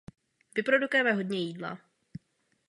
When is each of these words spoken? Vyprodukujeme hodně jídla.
Vyprodukujeme 0.55 1.11
hodně 1.13 1.39
jídla. 1.43 1.79